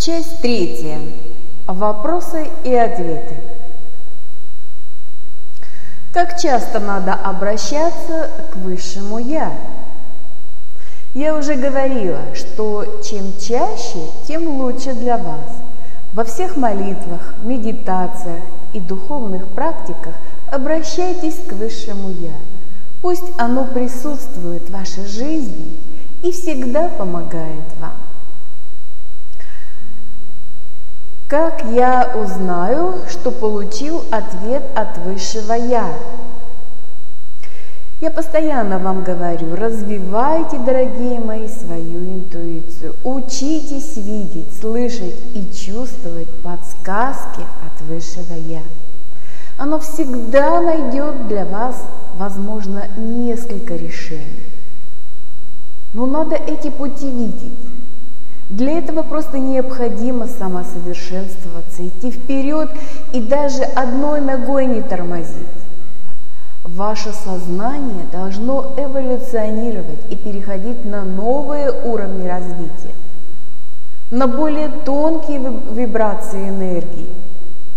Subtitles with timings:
[0.00, 0.98] Часть третья.
[1.66, 3.34] Вопросы и ответы.
[6.14, 9.52] Как часто надо обращаться к Высшему Я?
[11.12, 15.44] Я уже говорила, что чем чаще, тем лучше для вас.
[16.14, 20.14] Во всех молитвах, медитациях и духовных практиках
[20.50, 22.36] обращайтесь к Высшему Я.
[23.02, 25.78] Пусть оно присутствует в вашей жизни
[26.22, 27.99] и всегда помогает вам.
[31.30, 35.86] Как я узнаю, что получил ответ от Высшего Я?
[38.00, 42.96] Я постоянно вам говорю, развивайте, дорогие мои, свою интуицию.
[43.04, 48.62] Учитесь видеть, слышать и чувствовать подсказки от Высшего Я.
[49.56, 51.80] Оно всегда найдет для вас,
[52.16, 54.46] возможно, несколько решений.
[55.94, 57.79] Но надо эти пути видеть.
[58.60, 62.68] Для этого просто необходимо самосовершенствоваться, идти вперед
[63.14, 65.48] и даже одной ногой не тормозить.
[66.62, 72.94] Ваше сознание должно эволюционировать и переходить на новые уровни развития,
[74.10, 75.40] на более тонкие
[75.72, 77.08] вибрации энергии,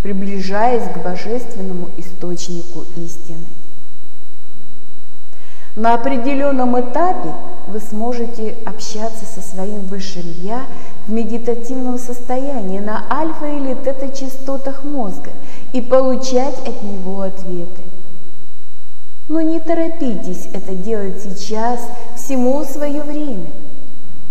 [0.02, 3.46] приближаясь к божественному источнику истины.
[5.76, 7.34] На определенном этапе
[7.66, 10.68] вы сможете общаться со своим высшим Я
[11.08, 15.32] в медитативном состоянии на альфа или тета-частотах мозга
[15.72, 17.82] и получать от него ответы.
[19.28, 21.80] Но не торопитесь это делать сейчас,
[22.16, 23.50] всему свое время.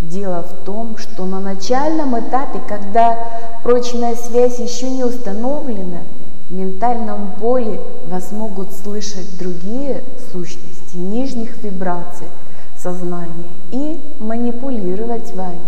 [0.00, 3.18] Дело в том, что на начальном этапе, когда
[3.64, 6.02] прочная связь еще не установлена,
[6.48, 12.28] в ментальном поле вас могут слышать другие сущности нижних вибраций
[12.76, 15.60] сознания и манипулировать вами,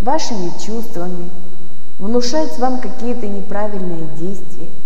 [0.00, 1.30] вашими чувствами,
[1.98, 4.68] внушать вам какие-то неправильные действия–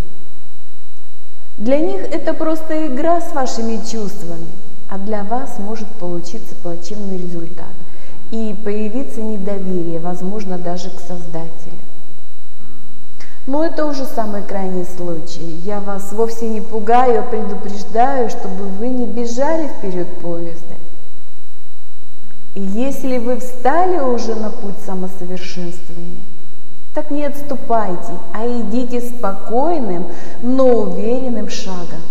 [1.60, 4.46] для них это просто игра с вашими чувствами,
[4.88, 7.74] а для вас может получиться плачевный результат
[8.30, 11.76] и появиться недоверие, возможно, даже к Создателю.
[13.50, 15.42] Но это уже самый крайний случай.
[15.64, 20.76] Я вас вовсе не пугаю, а предупреждаю, чтобы вы не бежали вперед поезда.
[22.54, 26.22] И если вы встали уже на путь самосовершенствования,
[26.94, 30.06] так не отступайте, а идите спокойным,
[30.42, 32.02] но уверенным шагом,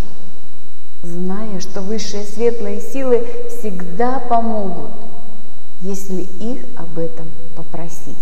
[1.03, 4.91] зная, что высшие светлые силы всегда помогут,
[5.79, 8.17] если их об этом попросить.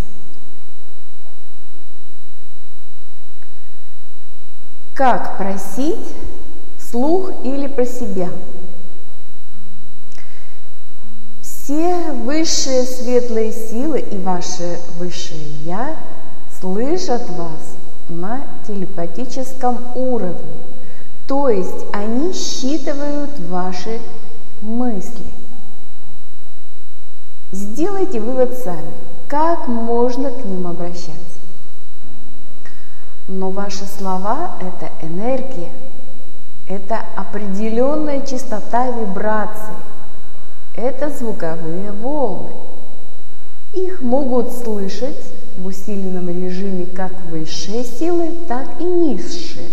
[4.98, 6.14] Как просить
[6.80, 8.30] вслух или про себя?
[11.42, 15.96] Все высшие светлые силы и ваше высшее Я–
[16.60, 17.76] слышат вас
[18.10, 20.42] на телепатическом уровне.
[21.28, 24.00] То есть они считывают ваши
[24.62, 25.26] мысли.
[27.52, 28.92] Сделайте вывод сами,
[29.28, 31.27] как можно к ним обращаться.
[33.28, 35.72] Но ваши слова– это энергия,
[36.68, 39.76] это определенная частота вибраций,
[40.78, 42.52] это звуковые волны.
[43.74, 45.22] Их могут слышать
[45.58, 49.68] в усиленном режиме как высшие силы, так и низшие.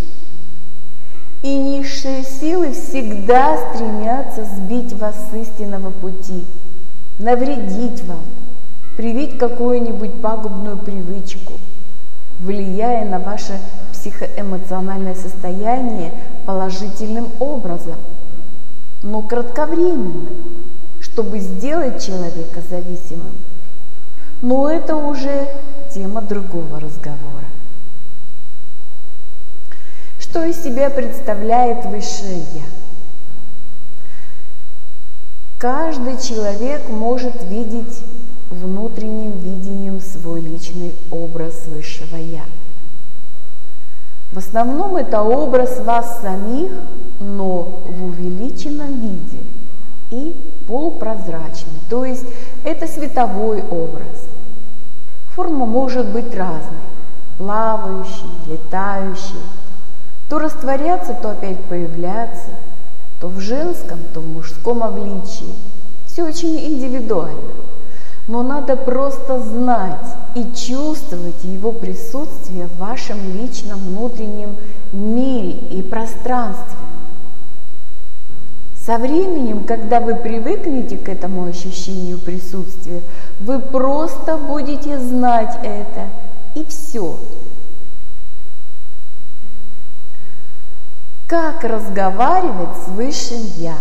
[1.42, 6.44] И низшие силы всегда стремятся сбить вас с истинного пути,
[7.18, 8.24] навредить вам,
[8.96, 11.52] привить какую-нибудь пагубную привычку,
[12.40, 13.58] влияя на ваше
[13.92, 16.12] психоэмоциональное состояние
[16.46, 17.96] положительным образом,
[19.02, 20.28] но кратковременно,
[21.00, 23.32] чтобы сделать человека зависимым.
[24.42, 25.48] Но это уже
[25.92, 27.44] тема другого разговора.
[30.18, 32.62] Что из себя представляет Высшее Я?
[35.58, 38.02] Каждый человек может видеть
[38.54, 42.44] внутренним видением свой личный образ Высшего Я.
[44.32, 46.72] В основном это образ вас самих,
[47.20, 49.38] но в увеличенном виде
[50.10, 50.34] и
[50.66, 52.26] полупрозрачный, то есть
[52.64, 54.26] это световой образ.
[55.34, 56.84] Форма может быть разной,
[57.38, 59.40] плавающей, летающей,
[60.28, 62.50] то растворяться, то опять появляться,
[63.20, 65.54] то в женском, то в мужском обличии.
[66.06, 67.40] Все очень индивидуально.
[68.26, 74.56] Но надо просто знать и чувствовать его присутствие в вашем личном внутреннем
[74.92, 76.78] мире и пространстве.
[78.84, 83.00] Со временем, когда вы привыкнете к этому ощущению присутствия,
[83.40, 86.08] вы просто будете знать это,
[86.54, 87.18] и все.
[91.26, 93.78] Как разговаривать с Высшим Я?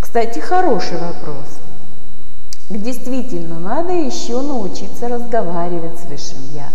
[0.00, 1.61] Кстати, хороший вопрос.
[2.78, 6.70] Действительно, надо еще научиться разговаривать с Высшим Я.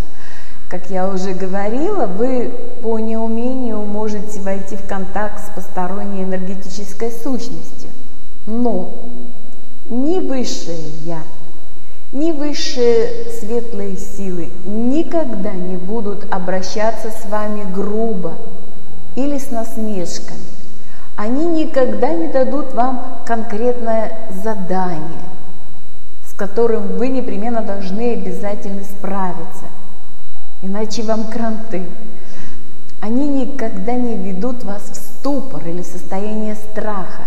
[0.70, 2.54] Как я уже говорила, вы
[2.84, 7.90] по неумению можете войти в контакт с посторонней энергетической сущностью.
[8.46, 8.94] Но
[9.90, 11.24] ни Высшее Я,
[12.12, 18.34] ни высшие светлые силы никогда не будут обращаться с вами грубо
[19.16, 20.40] или с насмешками.
[21.16, 25.37] Они никогда не дадут вам конкретное задание,
[26.38, 29.66] которым вы непременно должны обязательно справиться,
[30.62, 31.84] иначе вам кранты.
[33.02, 37.24] Они никогда не ведут вас в ступор или состояние страха.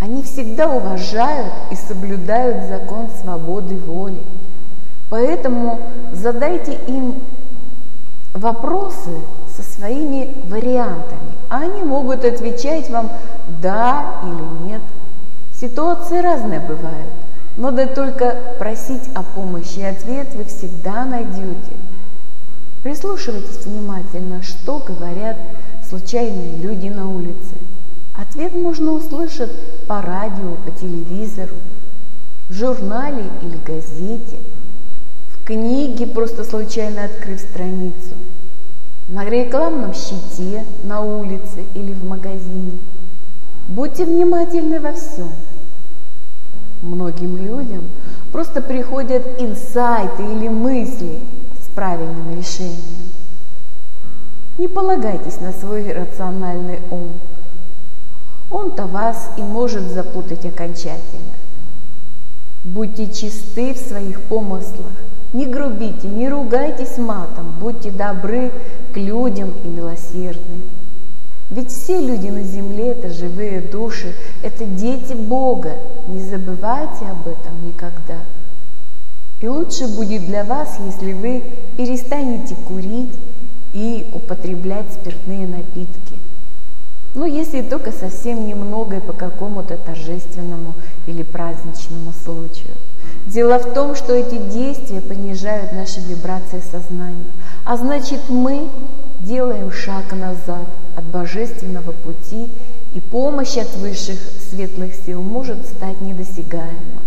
[0.00, 4.22] Они всегда уважают и соблюдают закон свободы воли.
[5.08, 5.80] Поэтому
[6.12, 7.22] задайте им
[8.34, 9.10] вопросы
[9.48, 11.32] со своими вариантами.
[11.48, 13.10] Они могут отвечать вам
[13.62, 14.82] «да» или «нет».
[15.54, 17.23] Ситуации разные бывают.
[17.56, 21.76] Надо только просить о помощи, и ответ вы всегда найдете.
[22.82, 25.36] Прислушивайтесь внимательно, что говорят
[25.88, 27.54] случайные люди на улице.
[28.14, 29.52] Ответ можно услышать
[29.86, 31.54] по радио, по телевизору,
[32.48, 34.38] в журнале или газете,
[35.28, 38.14] в книге, просто случайно открыв страницу,
[39.08, 42.78] на рекламном щите на улице или в магазине.
[43.68, 45.32] Будьте внимательны во всем.
[46.84, 47.84] Многим людям
[48.30, 51.18] просто приходят инсайты или мысли
[51.60, 53.10] с правильным решением.
[54.58, 57.12] Не полагайтесь на свой рациональный ум–
[58.54, 61.34] он-то вас и может запутать окончательно.
[62.62, 64.92] Будьте чисты в своих помыслах,
[65.32, 68.52] не грубите, не ругайтесь матом, будьте добры
[68.92, 70.62] к людям и милосердны.
[71.50, 75.76] Ведь все люди на земле– это живые души, это дети Бога.
[76.08, 78.18] Не забывайте об этом никогда.
[79.40, 81.44] И лучше будет для вас, если вы
[81.76, 83.12] перестанете курить
[83.74, 86.14] и употреблять спиртные напитки.
[87.14, 90.74] Ну, если только совсем немного и по какому-то торжественному
[91.06, 92.74] или праздничному случаю.
[93.26, 97.30] Дело в том, что эти действия понижают наши вибрации сознания,
[97.64, 98.68] а значит мы
[99.20, 102.48] делаем шаг назад от божественного пути,
[102.94, 104.18] и помощь от высших
[104.48, 107.02] светлых сил может стать недосягаема.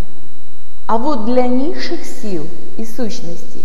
[0.86, 2.46] А вот для низших сил
[2.76, 3.64] и сущностей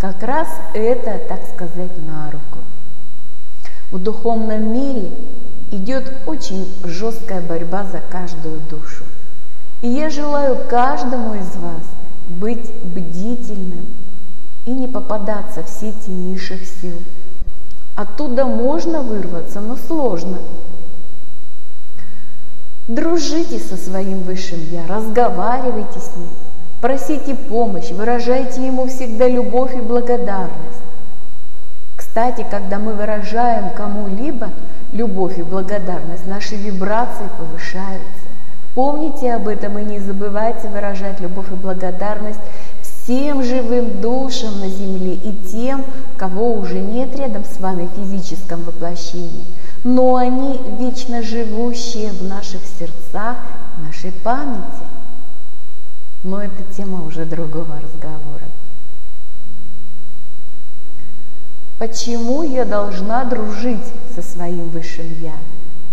[0.00, 2.58] как раз это, так сказать, на руку.
[3.90, 5.10] В духовном мире
[5.70, 9.04] идет очень жесткая борьба за каждую душу.
[9.82, 11.82] И я желаю каждому из вас
[12.28, 13.86] быть бдительным
[14.66, 16.98] и не попадаться в сети низших сил.
[17.98, 20.38] Оттуда можно вырваться, но сложно.
[22.86, 26.28] Дружите со своим Высшим Я, разговаривайте с Ним,
[26.80, 30.80] просите помощь, выражайте Ему всегда любовь и благодарность.
[31.96, 34.50] Кстати, когда мы выражаем кому-либо
[34.92, 38.28] любовь и благодарность, наши вибрации повышаются.
[38.76, 42.38] Помните об этом и не забывайте выражать любовь и благодарность
[43.08, 45.82] всем живым душам на земле и тем,
[46.18, 49.46] кого уже нет рядом с вами в физическом воплощении,
[49.82, 53.38] но они вечно живущие в наших сердцах,
[53.78, 54.84] в нашей памяти.
[56.22, 58.44] Но это тема уже другого разговора.
[61.78, 65.36] Почему я должна дружить со своим высшим Я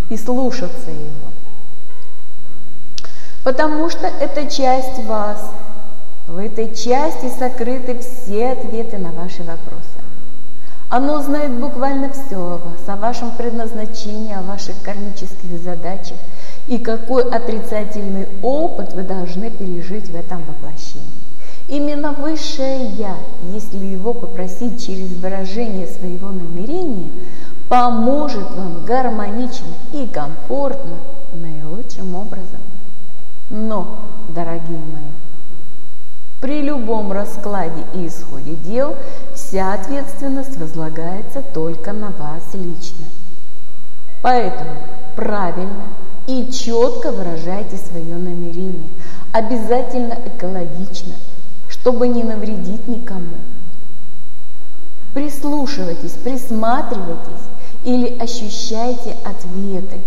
[0.10, 1.32] и слушаться его?
[3.46, 5.50] Потому что это часть вас.
[6.28, 9.86] В этой части сокрыты все ответы на ваши вопросы.
[10.90, 16.18] Оно знает буквально все о вас, о вашем предназначении, о ваших кармических задачах
[16.68, 21.06] и какой отрицательный опыт вы должны пережить в этом воплощении.
[21.68, 23.18] Именно высшее Я,
[23.52, 27.10] если его попросить через выражение своего намерения,
[27.70, 30.98] поможет вам гармонично и комфортно
[31.34, 32.62] наилучшим образом.
[33.50, 35.15] Но, дорогие мои,
[36.42, 38.96] при любом раскладе и исходе дел
[39.34, 43.06] вся ответственность возлагается только на вас лично.
[44.22, 44.72] Поэтому
[45.16, 45.84] правильно
[46.28, 48.90] и четко выражайте свое намерение,
[49.32, 51.14] обязательно экологично–
[51.86, 53.36] чтобы не навредить никому.
[55.14, 57.46] Прислушивайтесь, присматривайтесь
[57.84, 60.02] или ощущайте ответы.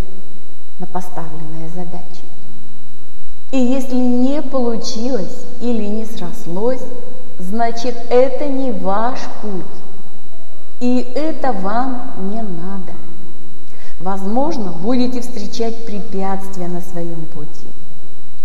[0.79, 2.28] на поставленные задачи.
[3.51, 6.83] И если не получилось или не срослось,
[7.39, 9.65] значит это не ваш путь.
[10.81, 12.93] И это вам не надо.
[14.01, 17.67] Возможно, будете встречать препятствия на своем пути.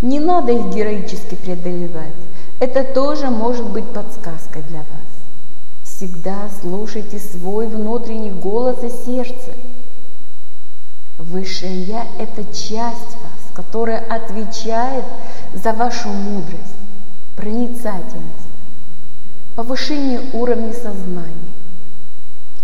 [0.02, 2.14] Не надо их героически преодолевать.
[2.60, 4.88] Это тоже может быть подсказкой для вас.
[5.84, 9.52] Всегда слушайте свой внутренний голос и сердце.
[11.20, 13.18] Высшее Я– это часть
[13.54, 15.06] которая отвечает
[15.54, 16.76] за вашу мудрость,
[17.36, 18.48] проницательность,
[19.56, 21.54] повышение уровня сознания,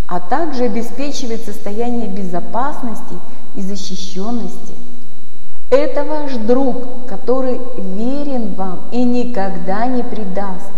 [0.06, 3.14] а также обеспечивает состояние безопасности
[3.56, 4.74] и защищенности.
[5.70, 10.72] Это ваш друг, который верен вам и никогда не предаст.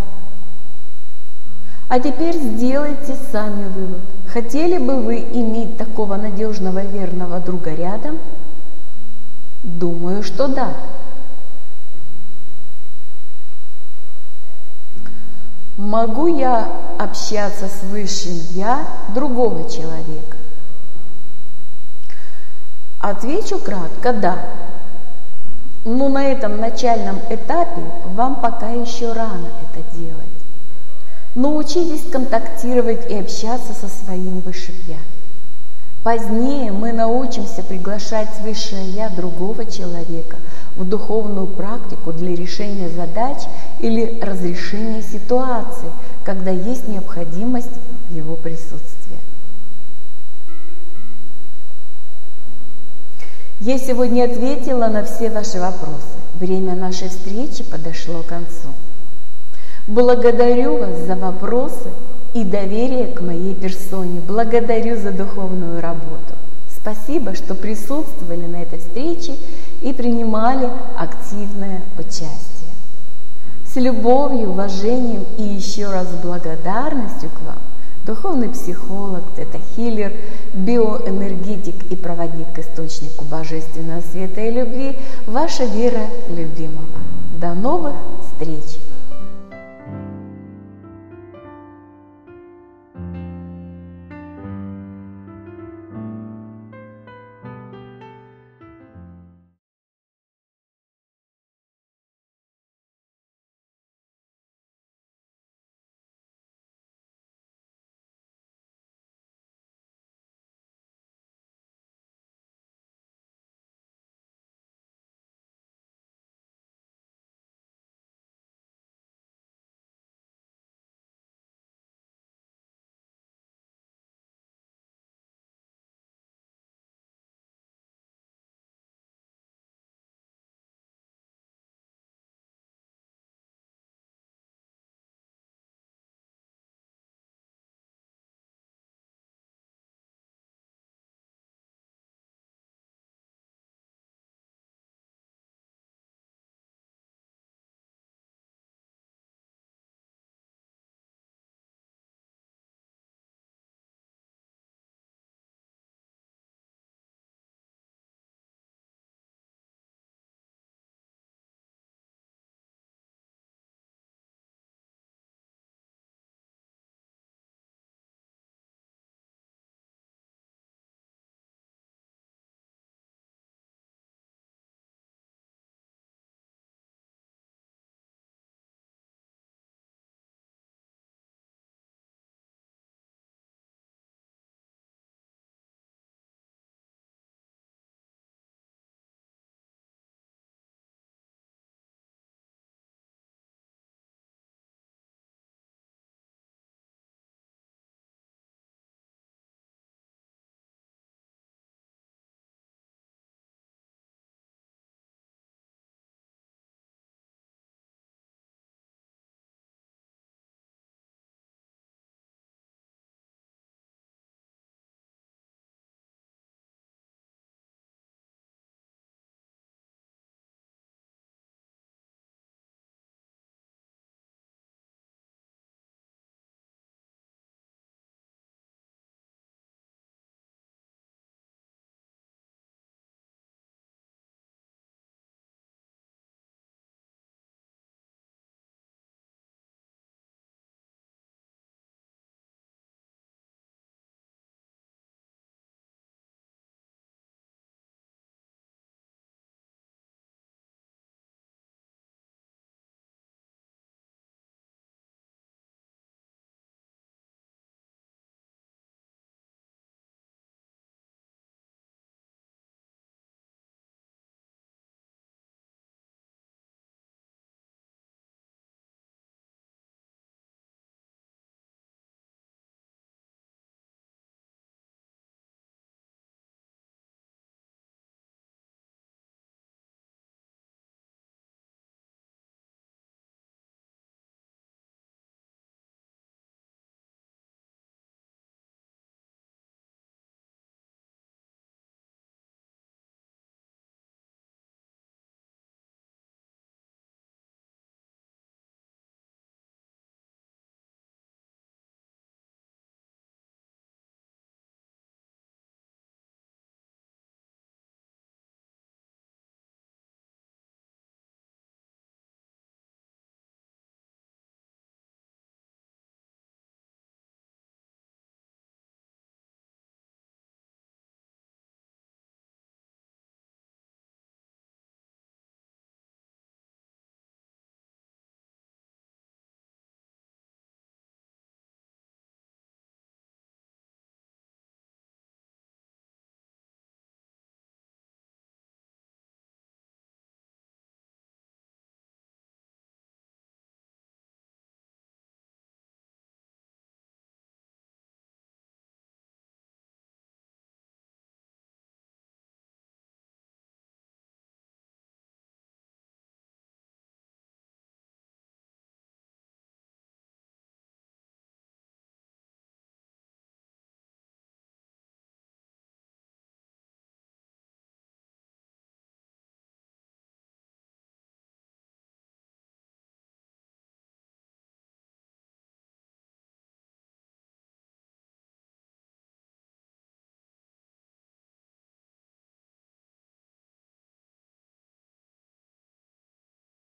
[1.89, 4.01] А теперь сделайте сами вывод.
[4.27, 8.19] Хотели бы вы иметь такого надежного верного друга рядом?
[9.63, 10.75] Думаю, что да.
[15.77, 20.37] Могу я общаться с высшим я другого человека?
[23.01, 24.39] Отвечу кратко «да».
[25.85, 30.23] Но на этом начальном этапе вам пока еще рано это делать.
[31.35, 34.99] Научитесь контактировать и общаться со своим Высшим Я.
[36.03, 40.37] Позднее мы научимся приглашать Высшее Я другого человека
[40.77, 43.39] в духовную практику для решения задач
[43.79, 45.91] или разрешения ситуации,
[46.25, 47.71] когда есть необходимость
[48.11, 49.19] его присутствия.
[53.61, 56.03] Я сегодня ответила на все ваши вопросы.
[56.35, 58.71] Время нашей встречи подошло к концу.
[59.87, 61.91] Благодарю вас за вопросы
[62.35, 64.21] и доверие к моей персоне.
[64.21, 66.35] Благодарю за духовную работу.
[66.69, 69.37] Спасибо, что присутствовали на этой встрече
[69.83, 72.39] и принимали активное участие.
[73.67, 77.59] С любовью, уважением и еще раз благодарностью к вам
[78.05, 80.13] духовный психолог, тета-хиллер,
[80.55, 84.97] биоэнергетик и проводник к источнику божественного света и любви,
[85.27, 86.87] ваша Вера любимого.
[87.41, 88.82] До новых встреч!